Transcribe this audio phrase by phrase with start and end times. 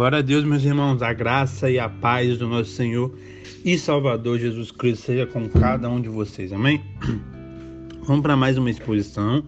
[0.00, 3.14] Glória a Deus, meus irmãos, a graça e a paz do nosso Senhor
[3.62, 6.82] e Salvador Jesus Cristo seja com cada um de vocês, amém?
[8.04, 9.44] Vamos para mais uma exposição,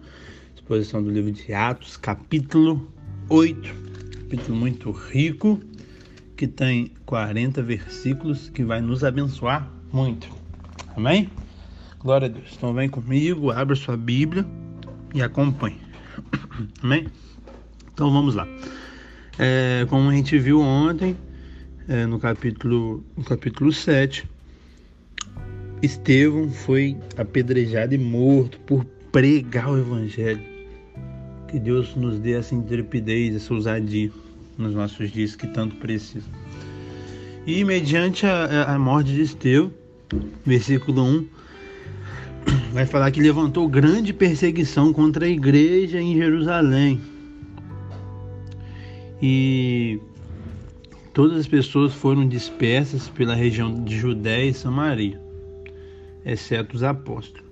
[0.53, 2.87] exposição do livro de Atos, capítulo
[3.29, 3.73] 8,
[4.19, 5.59] capítulo muito rico,
[6.37, 10.29] que tem 40 versículos, que vai nos abençoar muito,
[10.95, 11.31] amém?
[11.97, 12.53] Glória a Deus.
[12.55, 14.45] Então vem comigo, abra sua Bíblia
[15.15, 15.81] e acompanhe,
[16.83, 17.07] amém?
[17.91, 18.47] Então vamos lá.
[19.39, 21.17] É, como a gente viu ontem,
[21.87, 24.29] é, no, capítulo, no capítulo 7,
[25.81, 30.41] Estevão foi apedrejado e morto por pregar o Evangelho.
[31.47, 34.11] Que Deus nos dê essa intrepidez, essa ousadia
[34.57, 36.25] nos nossos dias que tanto precisa.
[37.45, 39.71] E mediante a, a morte de Estevão,
[40.45, 41.27] versículo 1,
[42.71, 47.12] vai falar que levantou grande perseguição contra a igreja em Jerusalém
[49.25, 50.01] e
[51.13, 55.17] todas as pessoas foram dispersas pela região de Judéia e Samaria,
[56.25, 57.49] exceto os apóstolos.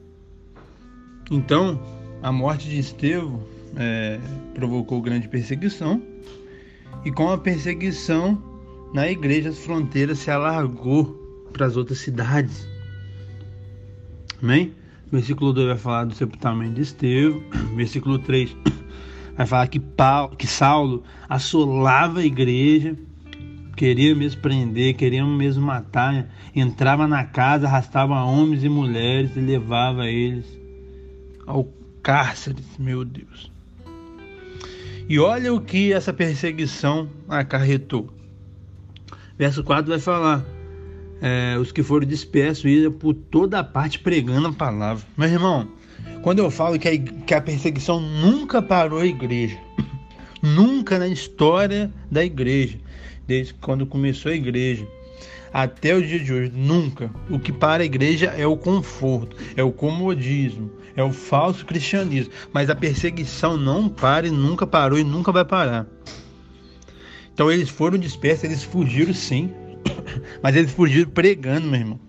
[1.32, 1.82] Então,
[2.22, 3.42] a morte de Estevão
[3.78, 4.20] é,
[4.54, 6.04] provocou grande perseguição,
[7.06, 8.44] e com a perseguição
[8.94, 11.06] na igreja as fronteiras se alargou
[11.54, 12.68] para as outras cidades.
[14.44, 14.74] Amém?
[15.10, 17.42] Versículo 2 vai falar do sepultamento de Estevão.
[17.78, 18.56] Versículo 3
[19.42, 22.96] vai falar que, Paulo, que Saulo assolava a igreja,
[23.76, 30.08] queria mesmo prender, queria mesmo matar, entrava na casa, arrastava homens e mulheres e levava
[30.08, 30.46] eles
[31.48, 31.68] ao
[32.04, 33.52] cárcere, meu Deus.
[35.10, 38.10] E olha o que essa perseguição acarretou.
[39.38, 40.46] Verso 4 vai falar:
[41.20, 45.04] é, os que foram dispersos iam por toda a parte pregando a palavra.
[45.18, 45.68] Meu irmão,
[46.22, 49.58] quando eu falo que a, que a perseguição nunca parou a igreja,
[50.42, 52.78] nunca na história da igreja,
[53.28, 54.88] desde quando começou a igreja
[55.54, 57.12] até o dia de hoje, nunca.
[57.30, 62.32] O que para a igreja é o conforto, é o comodismo, é o falso cristianismo.
[62.54, 65.86] Mas a perseguição não para e nunca parou e nunca vai parar.
[67.34, 69.52] Então eles foram dispersos, eles fugiram sim,
[70.42, 72.00] mas eles fugiram pregando, meu irmão.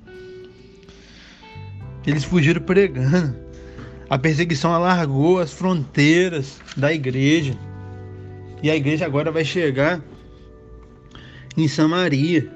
[2.06, 3.41] Eles fugiram pregando.
[4.12, 7.56] A perseguição alargou as fronteiras da igreja.
[8.62, 10.02] E a igreja agora vai chegar
[11.56, 12.46] em Samaria.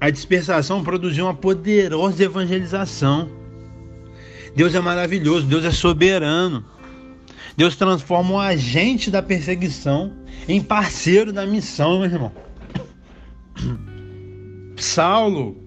[0.00, 3.28] A dispersação produziu uma poderosa evangelização.
[4.54, 6.64] Deus é maravilhoso, Deus é soberano.
[7.54, 10.10] Deus transforma o agente da perseguição
[10.48, 12.32] em parceiro da missão, meu irmão.
[14.74, 15.65] Saulo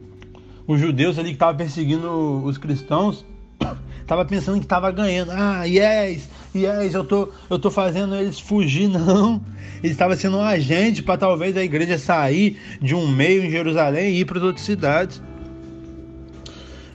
[0.70, 3.26] os judeus ali que estavam perseguindo os cristãos,
[4.00, 5.32] estava pensando que estava ganhando.
[5.32, 9.42] Ah, yes, yes, eu tô, eu tô fazendo eles fugir, não.
[9.82, 14.14] Ele estava sendo um agente para talvez a igreja sair de um meio em Jerusalém
[14.14, 15.20] e ir para as outras cidades.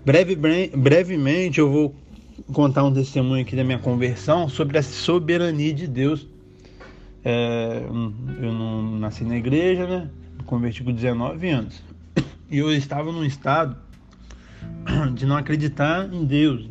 [0.05, 1.95] Breve, brevemente eu vou
[2.53, 6.29] contar um testemunho aqui da minha conversão sobre a soberania de Deus.
[7.25, 10.09] É, eu não nasci na igreja, né?
[10.39, 11.94] Me converti com 19 anos.
[12.55, 13.77] E eu estava num estado
[15.13, 16.71] de não acreditar em Deus,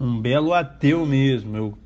[0.00, 1.54] um, belo ateu mesmo.
[1.54, 1.78] Eu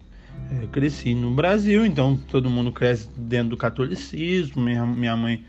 [0.53, 4.63] é, cresci no Brasil, então todo mundo cresce dentro do catolicismo.
[4.63, 5.45] Minha, minha mãe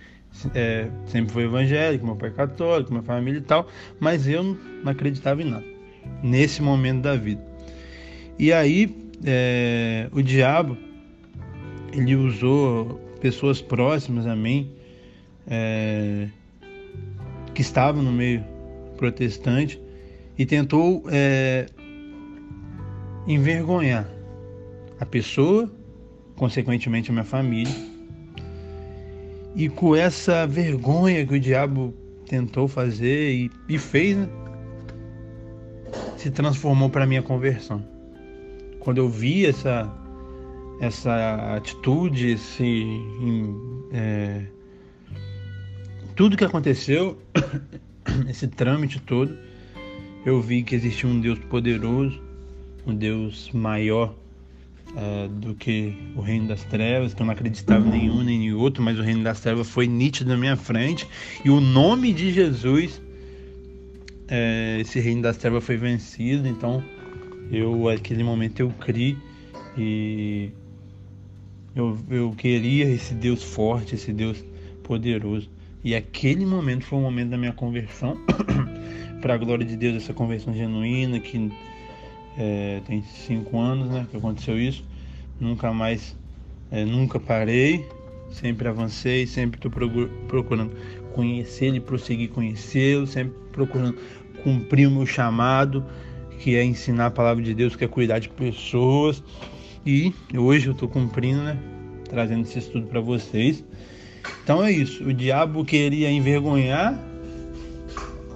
[0.56, 3.68] é, sempre foi evangélica, meu pai católico, minha família e tal,
[4.00, 5.66] mas eu não acreditava em nada
[6.24, 7.46] nesse momento da vida.
[8.40, 10.76] E aí é, o diabo
[11.94, 14.72] ele usou pessoas próximas a mim
[15.46, 16.28] é,
[17.62, 18.44] que estava no meio
[18.98, 19.80] protestante
[20.36, 21.68] e tentou é,
[23.28, 24.10] envergonhar
[25.00, 25.72] a pessoa,
[26.36, 27.74] consequentemente a minha família.
[29.56, 31.94] E com essa vergonha que o diabo
[32.26, 34.28] tentou fazer e, e fez, né,
[36.18, 37.86] se transformou para minha conversão.
[38.80, 39.88] Quando eu vi essa
[40.80, 42.88] essa atitude, esse
[46.22, 47.18] tudo que aconteceu,
[48.30, 49.36] esse trâmite todo,
[50.24, 52.22] eu vi que existia um Deus poderoso,
[52.86, 54.14] um Deus maior
[54.90, 58.54] uh, do que o reino das trevas, que eu não acreditava em nenhum nem em
[58.54, 61.08] outro, mas o reino das trevas foi nítido na minha frente,
[61.44, 63.02] e o nome de Jesus,
[64.28, 66.84] uh, esse reino das trevas foi vencido, então
[67.52, 69.18] eu, naquele momento, eu criei
[69.76, 70.52] e
[71.76, 74.46] eu, eu queria esse Deus forte, esse Deus
[74.84, 75.50] poderoso.
[75.84, 78.18] E aquele momento foi o momento da minha conversão,
[79.22, 81.52] para a glória de Deus, essa conversão genuína, que
[82.38, 84.84] é, tem cinco anos né, que aconteceu isso,
[85.40, 86.16] nunca mais
[86.72, 87.86] É, nunca parei,
[88.32, 89.70] sempre avancei, sempre estou
[90.28, 90.72] procurando
[91.14, 93.98] conhecê-lo e prosseguir conhecê-lo, sempre procurando
[94.42, 95.84] cumprir o meu chamado,
[96.40, 99.22] que é ensinar a palavra de Deus, que é cuidar de pessoas.
[99.86, 101.58] E hoje eu estou cumprindo, né?
[102.10, 103.64] Trazendo esse estudo para vocês.
[104.44, 105.04] Então é isso.
[105.04, 106.98] O diabo queria envergonhar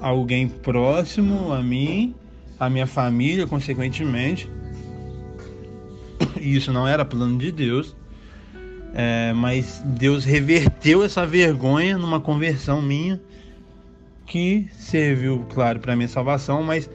[0.02, 2.14] alguém próximo a mim,
[2.60, 4.50] a minha família, consequentemente.
[6.40, 7.96] Isso não era plano de Deus.
[8.94, 13.20] É, mas Deus reverteu essa vergonha numa conversão minha
[14.26, 16.90] que serviu, claro, para minha salvação, mas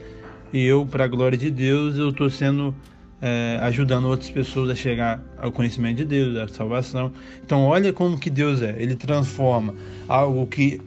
[0.53, 2.75] eu, para a glória de Deus, eu estou sendo
[3.21, 7.11] é, ajudando outras pessoas a chegar ao conhecimento de Deus, à salvação.
[7.43, 8.75] Então, olha como que Deus é.
[8.79, 9.75] Ele transforma
[10.07, 10.81] algo que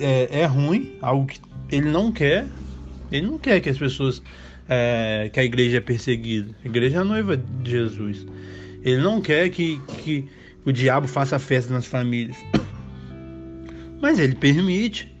[0.00, 2.46] é, é ruim, algo que ele não quer.
[3.10, 4.22] Ele não quer que as pessoas,
[4.68, 6.54] é, que a igreja é perseguida.
[6.64, 8.26] A igreja é a noiva de Jesus.
[8.82, 10.28] Ele não quer que, que
[10.64, 12.36] o diabo faça festa nas famílias.
[14.00, 15.12] Mas ele permite.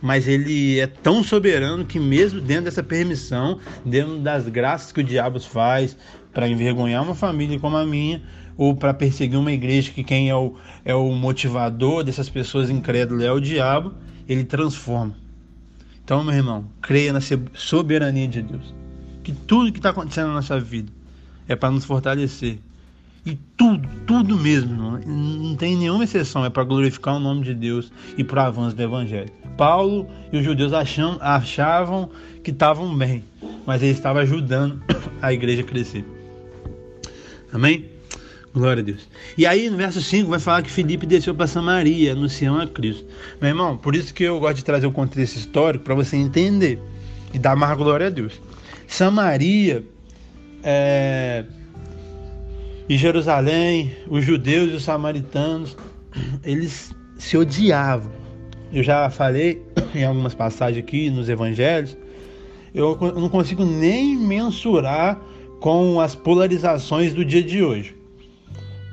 [0.00, 5.04] Mas ele é tão soberano que, mesmo dentro dessa permissão, dentro das graças que o
[5.04, 5.96] diabo faz
[6.32, 8.22] para envergonhar uma família como a minha,
[8.56, 10.54] ou para perseguir uma igreja que quem é o,
[10.84, 13.94] é o motivador dessas pessoas incrédulas é o diabo,
[14.28, 15.14] ele transforma.
[16.04, 17.20] Então, meu irmão, creia na
[17.54, 18.74] soberania de Deus.
[19.22, 20.92] Que tudo que está acontecendo na nossa vida
[21.48, 22.58] é para nos fortalecer.
[23.24, 27.54] E tudo, tudo mesmo, não, não tem nenhuma exceção, é para glorificar o nome de
[27.54, 29.30] Deus e para o avanço do Evangelho.
[29.60, 32.08] Paulo e os judeus acham, achavam
[32.42, 33.22] que estavam bem,
[33.66, 34.82] mas ele estava ajudando
[35.20, 36.02] a igreja a crescer.
[37.52, 37.84] Amém?
[38.54, 39.06] Glória a Deus.
[39.36, 43.04] E aí no verso 5 vai falar que Felipe desceu para Samaria, anunciando a Cristo.
[43.38, 46.78] Meu irmão, por isso que eu gosto de trazer o contexto histórico para você entender
[47.34, 48.40] e dar mais glória a Deus.
[48.88, 49.84] Samaria
[50.64, 51.44] é,
[52.88, 55.76] e Jerusalém, os judeus e os samaritanos,
[56.42, 58.19] eles se odiavam.
[58.72, 59.62] Eu já falei
[59.94, 61.96] em algumas passagens aqui nos evangelhos,
[62.72, 65.20] eu não consigo nem mensurar
[65.60, 67.94] com as polarizações do dia de hoje.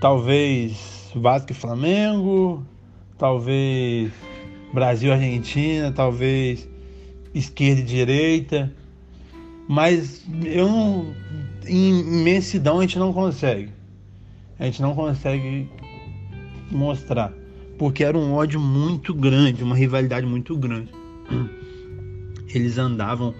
[0.02, 2.66] Talvez Vasco e Flamengo,
[3.18, 4.12] talvez
[4.74, 6.68] Brasil e Argentina, talvez
[7.34, 8.74] esquerda e direita,
[9.68, 11.14] mas eu não,
[11.66, 13.70] em imensidão a gente não consegue.
[14.60, 15.70] A gente não consegue
[16.72, 17.32] mostrar.
[17.78, 20.92] Porque era um ódio muito grande, uma rivalidade muito grande.
[22.54, 23.36] Eles andavam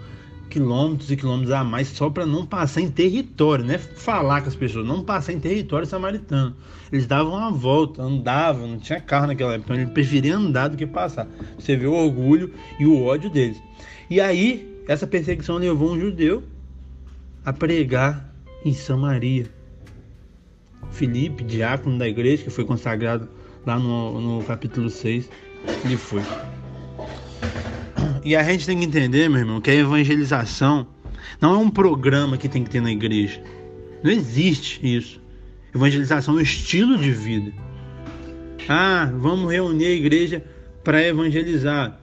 [0.48, 3.78] quilômetros e quilômetros a mais só para não passar em território, né?
[3.78, 6.56] Falar com as pessoas, não passar em território samaritano.
[6.90, 10.76] Eles davam uma volta, andavam, não tinha carro naquela época, então eles preferiam andar do
[10.76, 11.28] que passar.
[11.58, 13.60] Você vê o orgulho e o ódio deles.
[14.08, 16.42] E aí, essa perseguição levou um judeu
[17.44, 18.32] a pregar
[18.64, 19.46] em Samaria.
[20.90, 23.28] Filipe, diácono da igreja, que foi consagrado
[23.68, 25.28] lá no, no capítulo 6,
[25.84, 26.22] ele foi.
[28.24, 30.86] E a gente tem que entender, meu irmão, que a evangelização
[31.38, 33.42] não é um programa que tem que ter na igreja.
[34.02, 35.20] Não existe isso.
[35.74, 37.52] Evangelização é um estilo de vida.
[38.68, 40.42] Ah, vamos reunir a igreja
[40.82, 42.00] para evangelizar.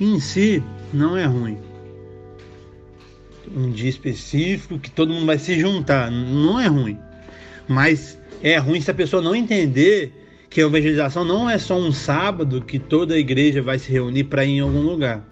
[0.00, 0.60] Em si,
[0.92, 1.56] não é ruim
[3.54, 6.10] um dia específico que todo mundo vai se juntar.
[6.10, 6.98] Não é ruim.
[7.68, 10.23] Mas é ruim se a pessoa não entender
[10.54, 14.22] que a evangelização não é só um sábado que toda a igreja vai se reunir
[14.22, 15.28] para ir em algum lugar.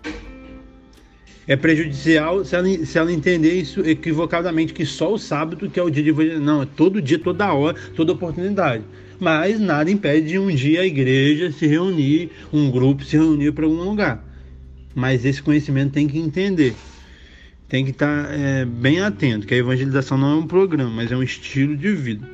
[1.47, 5.83] É prejudicial se ela, se ela entender isso equivocadamente, que só o sábado que é
[5.83, 6.45] o dia de evangelização.
[6.45, 8.83] Não, é todo dia, toda hora, toda oportunidade.
[9.21, 13.65] Mas nada impede de um dia a igreja se reunir, um grupo se reunir para
[13.65, 14.25] algum lugar.
[14.93, 16.75] Mas esse conhecimento tem que entender
[17.69, 21.11] tem que estar tá, é, bem atento, que a evangelização não é um programa, mas
[21.11, 22.29] é um estilo de vida.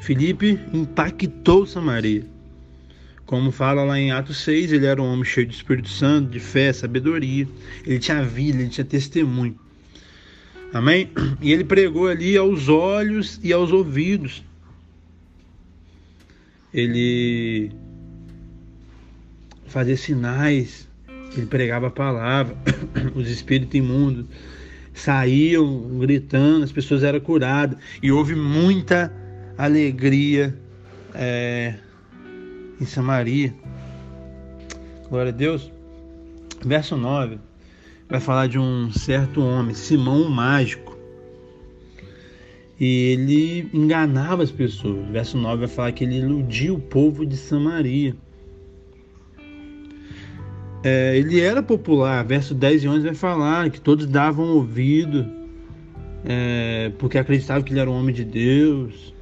[0.00, 2.24] Filipe impactou Samaria.
[3.26, 6.40] Como fala lá em Atos 6, ele era um homem cheio de Espírito Santo, de
[6.40, 7.46] fé, sabedoria.
[7.86, 9.56] Ele tinha vida, ele tinha testemunho.
[10.72, 11.10] Amém?
[11.40, 14.42] E ele pregou ali aos olhos e aos ouvidos.
[16.74, 17.70] Ele
[19.66, 20.88] fazia sinais,
[21.36, 22.56] ele pregava a palavra,
[23.14, 24.26] os espíritos imundos
[24.92, 29.12] saíam gritando, as pessoas eram curadas e houve muita
[29.64, 30.56] alegria
[31.14, 31.74] é,
[32.80, 33.54] em Samaria.
[35.08, 35.72] Glória a Deus.
[36.64, 37.38] Verso 9
[38.08, 40.98] vai falar de um certo homem, Simão o Mágico.
[42.78, 45.08] E ele enganava as pessoas.
[45.10, 48.16] Verso 9 vai falar que ele iludia o povo de Samaria
[50.82, 52.24] é, ele era popular.
[52.24, 55.26] Verso 10 e 11 vai falar que todos davam ouvido
[56.24, 59.14] é, porque acreditavam que ele era um homem de Deus,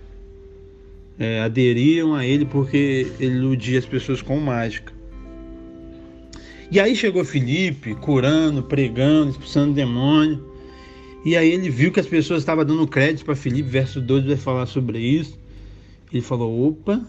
[1.18, 4.92] é, aderiam a ele porque ele iludia as pessoas com mágica.
[6.70, 10.46] E aí chegou Felipe, curando, pregando, expulsando demônio.
[11.24, 14.36] E aí ele viu que as pessoas estavam dando crédito para Felipe, verso 2 vai
[14.36, 15.38] falar sobre isso.
[16.12, 17.00] Ele falou: opa,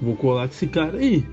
[0.00, 1.24] vou colar com esse cara aí.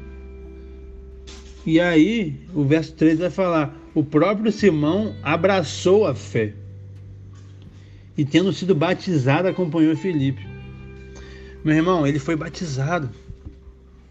[1.65, 6.53] E aí, o verso 3 vai falar: o próprio Simão abraçou a fé
[8.17, 10.58] e, tendo sido batizado, acompanhou Felipe.
[11.63, 13.09] Meu irmão, ele foi batizado.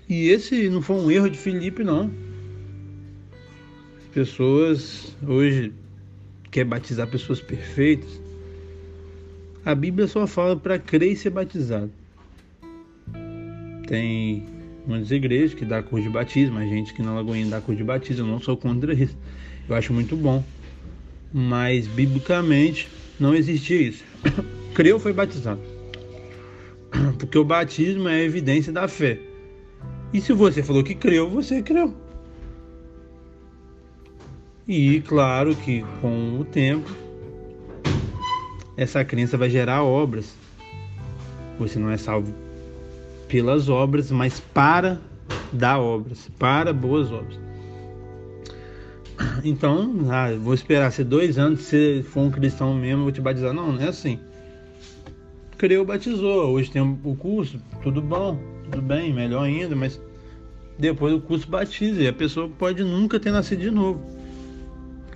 [0.08, 2.10] E esse não foi um erro de Felipe, não.
[3.98, 5.72] As pessoas hoje
[6.50, 8.20] quer batizar pessoas perfeitas.
[9.64, 11.90] A Bíblia só fala para crer e ser batizado.
[13.86, 14.46] Tem
[14.86, 17.84] muitas igrejas que dá curso de batismo, a gente que na Lagoinha dá curso de
[17.84, 19.16] batismo, eu não sou contra isso.
[19.68, 20.42] Eu acho muito bom.
[21.32, 22.88] Mas biblicamente
[23.20, 24.04] não existia isso.
[24.74, 25.77] Creu foi batizado.
[27.18, 29.18] Porque o batismo é a evidência da fé.
[30.12, 31.94] E se você falou que creu, você creu.
[34.66, 36.90] E claro que com o tempo
[38.76, 40.34] essa crença vai gerar obras.
[41.58, 42.32] Você não é salvo
[43.28, 44.98] pelas obras, mas para
[45.52, 47.38] dar obras, para boas obras.
[49.42, 53.52] Então, ah, vou esperar ser dois anos, se for um cristão mesmo, vou te batizar.
[53.52, 54.18] Não, não é assim.
[55.58, 56.52] Creu, batizou.
[56.52, 58.38] Hoje tem o curso, tudo bom,
[58.70, 60.00] tudo bem, melhor ainda, mas
[60.78, 64.00] depois o curso batiza e a pessoa pode nunca ter nascido de novo.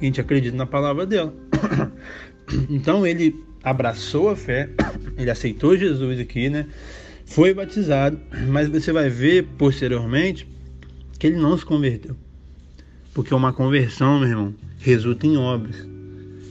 [0.01, 1.33] A gente acredita na palavra dela.
[2.69, 4.69] Então ele abraçou a fé,
[5.17, 6.67] ele aceitou Jesus aqui, né?
[7.25, 8.19] Foi batizado,
[8.51, 10.47] mas você vai ver posteriormente
[11.21, 12.17] que ele não se converteu.
[13.15, 15.87] Porque uma conversão, meu irmão, resulta em obras,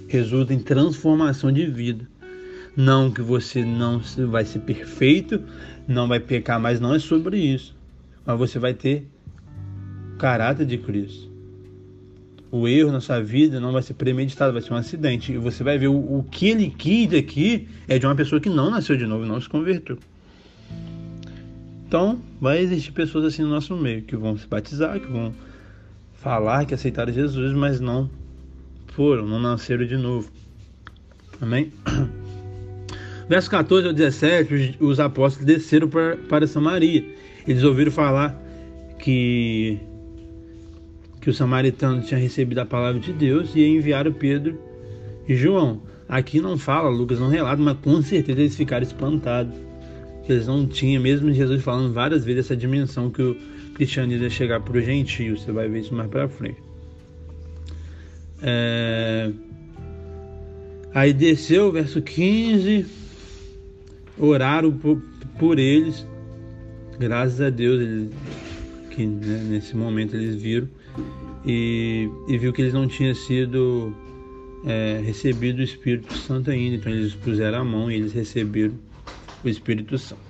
[0.07, 2.10] resulta em transformação de vida.
[2.75, 5.41] Não que você não vai ser perfeito,
[5.87, 7.75] não vai pecar, mas não é sobre isso.
[8.25, 9.05] Mas você vai ter
[10.13, 11.29] o caráter de Cristo.
[12.49, 15.31] O erro na sua vida não vai ser premeditado, vai ser um acidente.
[15.31, 18.49] E você vai ver o, o que ele quis aqui é de uma pessoa que
[18.49, 19.97] não nasceu de novo, não se converteu.
[21.87, 25.33] Então, vai existir pessoas assim no nosso meio que vão se batizar, que vão
[26.13, 28.09] falar que aceitaram Jesus, mas não
[28.87, 30.29] foram, não nasceram de novo.
[31.41, 31.71] Amém?
[33.31, 37.05] Verso 14 ao 17, os apóstolos desceram para, para Samaria.
[37.47, 38.37] Eles ouviram falar
[38.99, 39.79] que,
[41.21, 44.59] que o samaritano tinha recebido a palavra de Deus e enviaram Pedro
[45.29, 45.81] e João.
[46.09, 49.57] Aqui não fala, Lucas não relata, mas com certeza eles ficaram espantados.
[50.27, 53.37] Eles não tinham, mesmo Jesus falando várias vezes essa dimensão que o
[53.75, 55.43] cristianismo ia chegar para os gentios.
[55.43, 56.61] Você vai ver isso mais para frente.
[58.41, 59.31] É...
[60.93, 62.99] Aí desceu, verso 15,
[64.21, 65.01] oraram por,
[65.39, 66.07] por eles,
[66.99, 68.09] graças a Deus, eles,
[68.91, 70.69] que né, nesse momento eles viram,
[71.45, 73.93] e, e, viu que eles não tinham sido
[74.63, 78.75] é, recebido o Espírito Santo ainda, então eles puseram a mão e eles receberam
[79.43, 80.21] o Espírito Santo.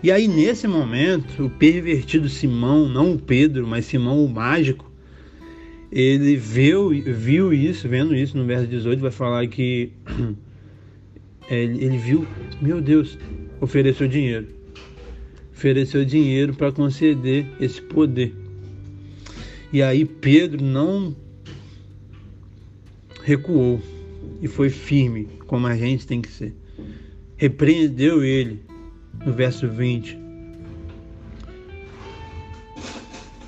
[0.00, 4.88] E aí, nesse momento, o pervertido Simão, não o Pedro, mas Simão o mágico,
[5.90, 9.90] ele viu, viu isso, vendo isso no verso 18, vai falar que
[11.48, 12.26] ele, ele viu,
[12.60, 13.18] meu Deus,
[13.60, 14.46] ofereceu dinheiro.
[15.52, 18.34] Ofereceu dinheiro para conceder esse poder.
[19.72, 21.14] E aí Pedro não
[23.22, 23.80] recuou
[24.40, 26.54] e foi firme, como a gente tem que ser.
[27.36, 28.60] Repreendeu ele
[29.24, 30.18] no verso 20.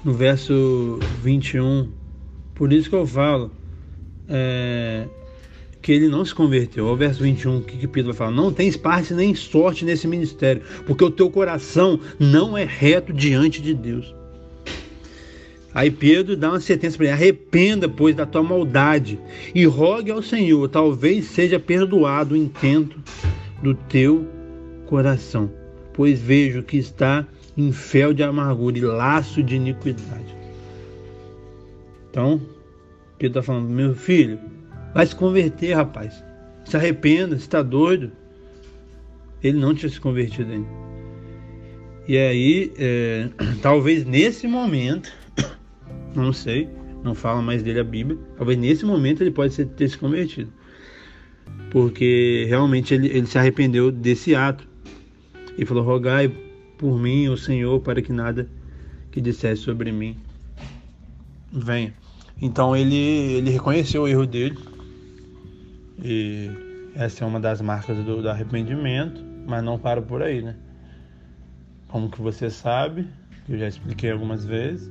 [0.05, 1.91] No verso 21.
[2.55, 3.50] Por isso que eu falo
[4.29, 5.07] é,
[5.87, 6.87] que ele não se converteu.
[6.87, 8.33] O verso 21, o que, que Pedro vai falar?
[8.33, 13.62] Não tens parte nem sorte nesse ministério, porque o teu coração não é reto diante
[13.62, 14.12] de Deus.
[15.73, 19.16] Aí Pedro dá uma sentença para ele: arrependa, pois, da tua maldade
[19.55, 22.99] e rogue ao Senhor, talvez seja perdoado o intento
[23.62, 24.26] do teu
[24.87, 25.49] coração
[25.97, 27.26] pois vejo que está
[27.57, 30.37] em fel de amargura e laço de iniquidade.
[32.11, 32.40] Então,
[33.19, 34.38] Pedro está falando, meu filho,
[34.97, 36.25] vai se converter, rapaz.
[36.65, 38.11] Se arrependa, está doido.
[39.43, 40.69] Ele não tinha se convertido ainda.
[42.09, 43.29] E aí, é,
[43.61, 45.12] talvez nesse momento,
[46.17, 46.71] não sei,
[47.05, 50.50] não fala mais dele a Bíblia, talvez nesse momento ele pode ter se convertido.
[51.71, 54.67] Porque realmente ele, ele se arrependeu desse ato
[55.59, 56.33] e falou: Rogai
[56.79, 58.49] por mim, o Senhor, para que nada
[59.11, 60.17] que dissesse sobre mim
[61.53, 61.93] venha.
[62.41, 64.57] Então ele, ele reconheceu o erro dele
[66.03, 66.50] e
[66.95, 70.57] essa é uma das marcas do, do arrependimento, mas não para por aí, né?
[71.88, 73.07] Como que você sabe,
[73.49, 74.91] eu já expliquei algumas vezes,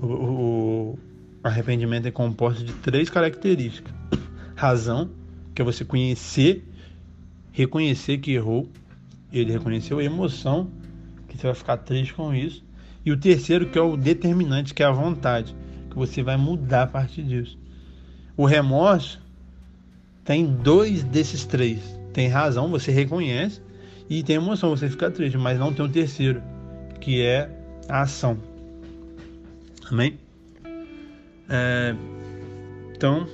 [0.00, 0.98] o, o
[1.42, 3.94] arrependimento é composto de três características:
[4.56, 5.10] razão,
[5.54, 6.66] que é você conhecer,
[7.52, 8.68] reconhecer que errou,
[9.32, 10.70] ele reconheceu, emoção,
[11.28, 12.64] que você vai ficar triste com isso,
[13.04, 15.54] e o terceiro, que é o determinante, que é a vontade,
[15.90, 17.58] que você vai mudar a partir disso.
[18.36, 19.23] O remorso
[20.24, 21.80] tem dois desses três.
[22.12, 23.60] Tem razão, você reconhece,
[24.08, 26.42] e tem emoção, você fica triste, mas não tem um terceiro,
[27.00, 27.50] que é
[27.88, 28.38] a ação.
[29.90, 30.18] Amém?
[31.48, 31.94] É,
[32.94, 33.26] então,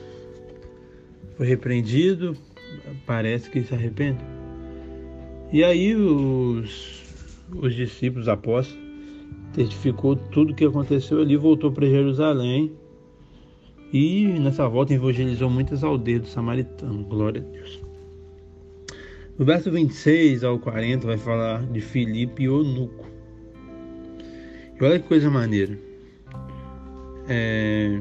[1.37, 2.37] foi repreendido,
[3.07, 4.19] parece que se arrepende.
[5.53, 7.03] E aí os,
[7.55, 8.81] os discípulos, apóstolos,
[9.53, 12.73] testificou tudo o que aconteceu ali, voltou para Jerusalém
[13.93, 17.05] e nessa volta evangelizou muitas aldeias do samaritano.
[17.05, 17.81] Glória a Deus.
[19.39, 23.07] No verso 26 ao 40 vai falar de Filipe e Onuco.
[24.79, 25.79] E olha que coisa maneira.
[27.29, 28.01] É...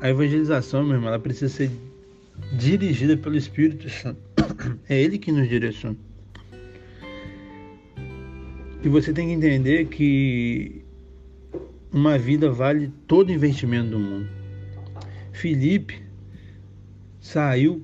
[0.00, 1.70] A evangelização, meu irmão, ela precisa ser
[2.52, 4.20] dirigida pelo Espírito Santo.
[4.88, 5.96] É Ele que nos direciona.
[8.82, 10.85] E você tem que entender que
[11.96, 14.28] uma vida vale todo investimento do mundo.
[15.32, 16.02] Felipe
[17.18, 17.82] saiu,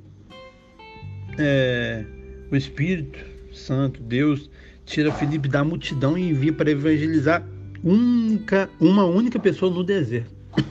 [1.38, 2.04] é,
[2.50, 3.18] o Espírito
[3.54, 4.50] Santo, Deus,
[4.84, 7.42] tira Felipe da multidão e envia para evangelizar
[7.82, 10.30] única, uma única pessoa no deserto.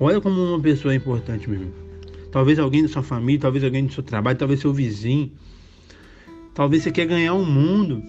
[0.00, 1.74] Olha como uma pessoa é importante, meu irmão.
[2.32, 5.30] Talvez alguém da sua família, talvez alguém do seu trabalho, talvez seu vizinho.
[6.52, 8.02] Talvez você quer ganhar o um mundo,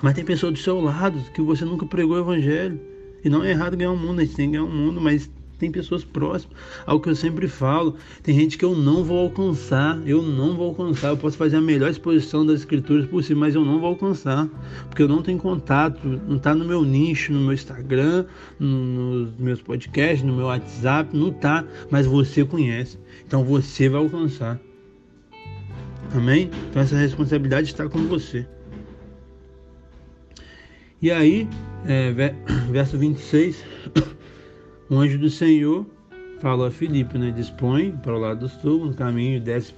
[0.00, 2.89] mas tem pessoa do seu lado que você nunca pregou o evangelho.
[3.24, 4.74] E não é errado ganhar o um mundo, a gente tem que ganhar o um
[4.74, 6.56] mundo, mas tem pessoas próximas.
[6.86, 10.68] Algo que eu sempre falo, tem gente que eu não vou alcançar, eu não vou
[10.68, 11.08] alcançar.
[11.08, 14.48] Eu posso fazer a melhor exposição das escrituras possível, mas eu não vou alcançar,
[14.88, 18.24] porque eu não tenho contato, não está no meu nicho, no meu Instagram,
[18.58, 22.98] no, nos meus podcasts, no meu WhatsApp, não está, mas você conhece.
[23.26, 24.58] Então você vai alcançar.
[26.12, 26.50] Amém?
[26.70, 28.46] Então essa responsabilidade está com você.
[31.02, 31.48] E aí,
[31.86, 32.12] é,
[32.70, 33.64] verso 26,
[34.88, 35.86] o anjo do Senhor
[36.40, 37.30] falou a Filipe, né?
[37.30, 39.74] Dispõe para o lado do sul, no caminho, desce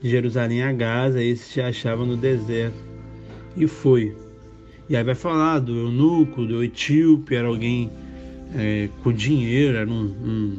[0.00, 2.76] de Jerusalém a Gaza, esse se achava no deserto.
[3.56, 4.14] E foi.
[4.88, 7.90] E aí vai falar do eunuco, do etíope, era alguém
[8.54, 10.58] é, com dinheiro, era um, um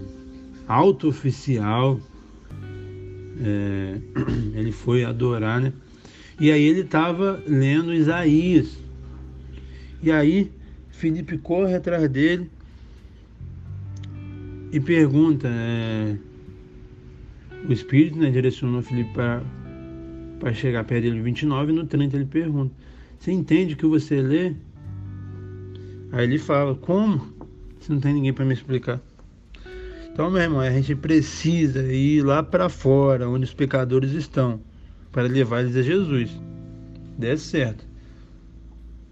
[0.68, 2.00] alto oficial.
[3.42, 3.98] É,
[4.58, 5.72] ele foi adorar, né?
[6.40, 8.78] E aí ele estava lendo Isaías.
[10.02, 10.52] E aí
[11.00, 12.52] Felipe corre atrás dele
[14.70, 15.48] e pergunta.
[15.48, 16.18] É,
[17.66, 22.76] o Espírito né, direcionou Felipe para chegar perto dele 29 e no 30 ele pergunta:
[23.18, 24.54] Você entende o que você lê?
[26.12, 27.34] Aí ele fala: Como?
[27.80, 29.00] Se não tem ninguém para me explicar.
[30.12, 34.60] Então, meu irmão, a gente precisa ir lá para fora, onde os pecadores estão,
[35.14, 36.30] para levar eles a Jesus.
[37.18, 37.89] Dê certo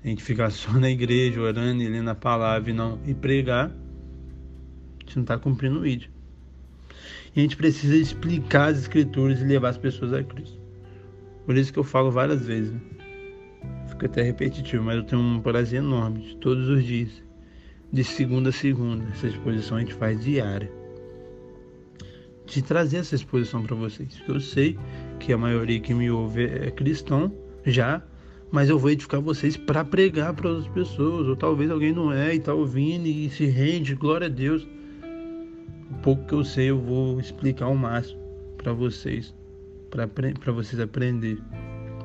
[0.08, 3.70] a gente ficar só na igreja, orando e lendo a palavra e não e pregar,
[3.70, 6.10] a gente não está cumprindo o vídeo.
[7.36, 10.58] E a gente precisa explicar as escrituras e levar as pessoas a Cristo.
[11.46, 12.72] Por isso que eu falo várias vezes.
[12.72, 12.82] Né?
[13.89, 17.22] Fica até repetitivo, mas eu tenho um prazer enorme de todos os dias.
[17.91, 19.06] De segunda a segunda.
[19.12, 20.72] Essa exposição a gente faz diária.
[22.46, 24.15] De trazer essa exposição para vocês.
[24.17, 24.80] Porque eu sei
[25.20, 27.34] que a maioria que me ouve é cristão
[27.65, 28.02] já
[28.52, 31.28] mas eu vou edificar vocês para pregar para outras pessoas.
[31.28, 34.68] Ou talvez alguém não é e está ouvindo e se rende, glória a Deus.
[35.92, 38.20] O pouco que eu sei eu vou explicar o máximo
[38.58, 39.34] para vocês,
[39.90, 41.40] para vocês aprender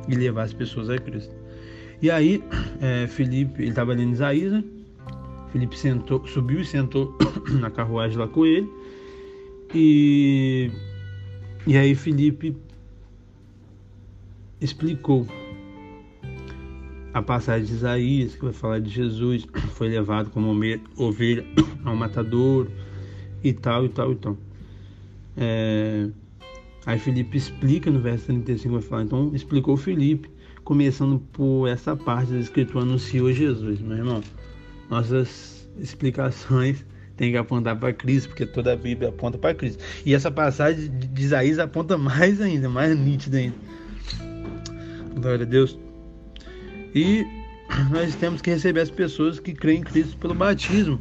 [0.08, 1.34] e levar as pessoas a Cristo.
[2.00, 2.42] E aí,
[2.80, 4.64] é, Felipe, ele estava lendo Isaías, né?
[5.52, 7.16] Felipe sentou, subiu e sentou
[7.60, 8.68] na carruagem lá com ele.
[9.74, 10.70] E,
[11.66, 12.56] e aí Felipe
[14.60, 15.26] explicou
[17.12, 20.52] a passagem de Isaías, que vai falar de Jesus, foi levado como
[20.96, 21.44] ovelha
[21.84, 22.68] ao matador
[23.42, 24.38] e tal, e tal, e tal.
[25.36, 26.08] É...
[26.84, 30.28] Aí Felipe explica no verso 35, vai falar, então explicou Felipe,
[30.64, 34.20] começando por essa parte da escritura, anunciou Jesus, meu irmão.
[34.90, 36.84] Nossas explicações
[37.16, 39.82] têm que apontar para Cristo, porque toda a Bíblia aponta para Cristo.
[40.04, 43.56] E essa passagem de Isaías aponta mais ainda, mais nítida ainda.
[45.14, 45.78] Glória a Deus.
[46.94, 47.26] E
[47.90, 51.00] nós temos que receber as pessoas que creem em Cristo pelo batismo.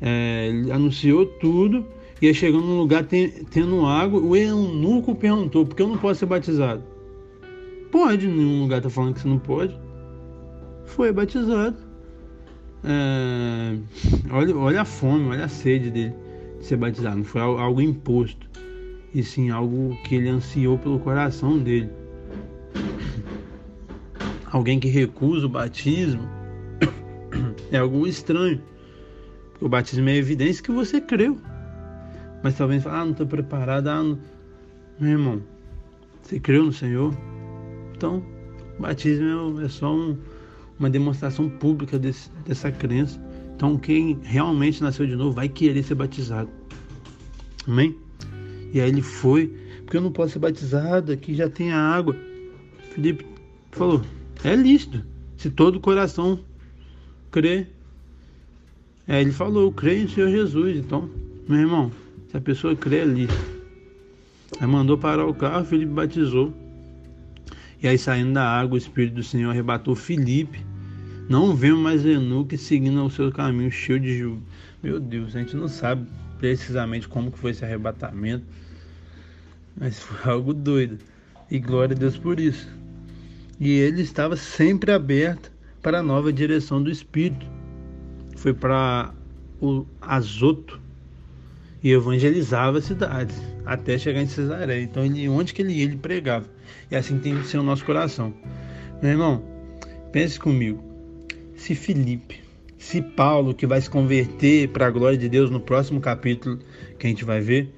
[0.00, 1.84] É, ele anunciou tudo
[2.20, 6.26] Ia chegando num lugar tendo água, o eunuco perguntou: por que eu não posso ser
[6.26, 6.82] batizado?
[7.92, 9.78] Pode, nenhum lugar tá falando que você não pode.
[10.84, 11.76] Foi batizado.
[12.82, 13.76] É,
[14.32, 16.14] olha, olha a fome, olha a sede dele
[16.58, 17.18] de ser batizado.
[17.18, 18.50] Não foi algo imposto,
[19.14, 21.88] e sim algo que ele ansiou pelo coração dele.
[24.50, 26.22] Alguém que recusa o batismo
[27.70, 28.60] é algo estranho.
[29.60, 31.38] O batismo é evidência que você creu.
[32.42, 33.88] Mas talvez fale, ah, não estou preparado.
[33.88, 34.18] Ah, não...
[34.98, 35.42] Meu irmão,
[36.22, 37.14] você creu no Senhor?
[37.94, 38.24] Então,
[38.78, 40.16] o batismo é só um,
[40.78, 43.20] uma demonstração pública desse, dessa crença.
[43.54, 46.48] Então, quem realmente nasceu de novo vai querer ser batizado.
[47.66, 47.96] Amém?
[48.72, 49.48] E aí ele foi,
[49.84, 52.16] porque eu não posso ser batizado, aqui já tem a água.
[52.90, 53.26] Felipe
[53.72, 54.02] falou:
[54.44, 55.04] é lícito,
[55.36, 56.40] se todo o coração
[57.30, 57.66] crê.
[59.06, 60.76] É, ele falou: eu creio em Senhor Jesus.
[60.76, 61.08] Então,
[61.48, 61.92] meu irmão,
[62.30, 63.58] se a pessoa crê, é lícito.
[64.60, 66.52] Aí mandou parar o carro, Felipe batizou.
[67.82, 70.64] E aí, saindo da água, o Espírito do Senhor arrebatou Felipe.
[71.28, 74.42] Não vemos mais Enuque seguindo o seu caminho cheio de júbilo.
[74.82, 78.44] Meu Deus, a gente não sabe precisamente como que foi esse arrebatamento.
[79.76, 80.98] Mas foi algo doido.
[81.50, 82.68] E glória a Deus por isso.
[83.60, 85.50] E ele estava sempre aberto
[85.82, 87.46] para a nova direção do Espírito.
[88.36, 89.12] Foi para
[89.60, 90.80] o Azoto
[91.82, 94.82] e evangelizava cidades até chegar em Cesaré.
[94.82, 96.46] Então, ele, onde que ele ia, ele pregava.
[96.90, 98.32] E assim tem que ser o nosso coração.
[99.02, 99.44] Meu irmão,
[100.12, 100.82] pense comigo.
[101.56, 102.40] Se Felipe,
[102.78, 106.58] se Paulo, que vai se converter para a glória de Deus no próximo capítulo
[106.98, 107.72] que a gente vai ver,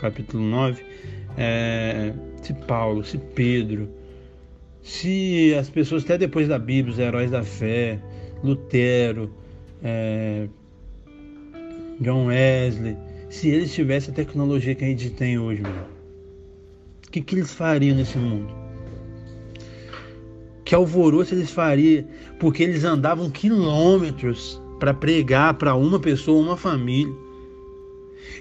[0.00, 0.82] capítulo 9,
[1.36, 2.12] é,
[2.42, 3.88] se Paulo, se Pedro,
[4.82, 8.00] se as pessoas, até depois da Bíblia, os heróis da fé,
[8.42, 9.30] Lutero,
[9.82, 10.48] é,
[12.00, 12.96] John Wesley,
[13.28, 17.96] se eles tivessem a tecnologia que a gente tem hoje, o que, que eles fariam
[17.96, 18.52] nesse mundo?
[20.64, 22.04] Que alvoroço eles fariam?
[22.38, 27.12] Porque eles andavam quilômetros para pregar para uma pessoa, uma família.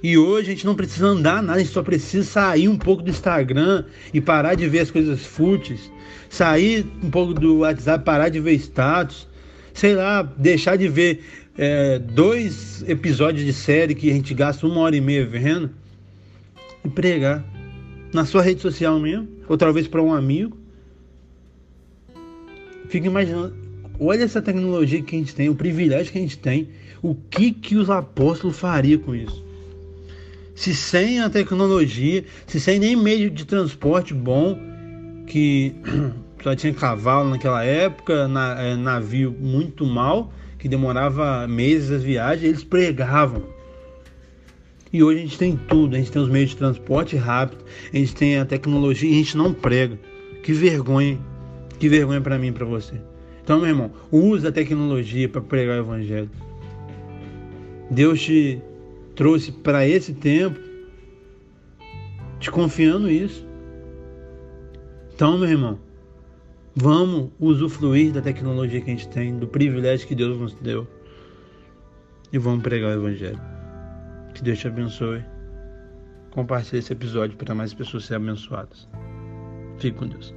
[0.01, 3.01] E hoje a gente não precisa andar nada, a gente só precisa sair um pouco
[3.01, 5.91] do Instagram e parar de ver as coisas fúteis,
[6.29, 9.27] sair um pouco do WhatsApp, parar de ver status,
[9.73, 11.23] sei lá, deixar de ver
[11.57, 15.71] é, dois episódios de série que a gente gasta uma hora e meia vendo
[16.85, 17.43] e pregar
[18.13, 20.57] na sua rede social mesmo, ou talvez para um amigo.
[22.89, 23.55] Fica imaginando,
[23.99, 26.69] olha essa tecnologia que a gente tem, o privilégio que a gente tem,
[27.01, 29.46] o que que os apóstolos fariam com isso?
[30.57, 34.59] Se sem a tecnologia, se sem nem meio de transporte bom,
[35.27, 35.75] que
[36.43, 42.43] só tinha cavalo naquela época, na, é, navio muito mal, que demorava meses as viagens,
[42.43, 43.43] eles pregavam.
[44.91, 47.95] E hoje a gente tem tudo, a gente tem os meios de transporte rápido, a
[47.95, 49.99] gente tem a tecnologia e a gente não prega.
[50.41, 51.19] Que vergonha,
[51.77, 52.95] que vergonha para mim e para você.
[53.43, 56.31] Então, meu irmão, use a tecnologia para pregar o evangelho.
[57.91, 58.59] Deus te
[59.17, 60.57] trouxe para esse tempo,
[62.39, 63.45] te confiando isso.
[65.13, 65.79] Então, meu irmão,
[66.79, 70.87] Vamos usufruir da tecnologia que a gente tem, do privilégio que Deus nos deu.
[72.31, 73.41] E vamos pregar o Evangelho.
[74.35, 75.25] Que Deus te abençoe.
[76.29, 78.87] Compartilhe esse episódio para mais pessoas serem abençoadas.
[79.79, 80.36] Fique com Deus.